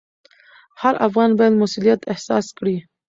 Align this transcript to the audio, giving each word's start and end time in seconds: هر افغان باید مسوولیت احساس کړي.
هر 0.81 0.95
افغان 1.07 1.29
باید 1.37 1.59
مسوولیت 1.61 2.01
احساس 2.13 2.45
کړي. 2.57 2.77